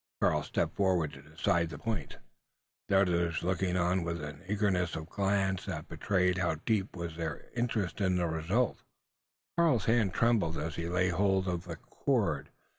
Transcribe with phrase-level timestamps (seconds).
[0.19, 2.17] Karl stepped forward to decide the point
[2.87, 7.45] the others looking on with an eagerness of glance, that betrayed how deep was their
[7.55, 8.81] interest in the result.
[9.59, 12.49] Karl's hand trembled as he laid hold of the cord.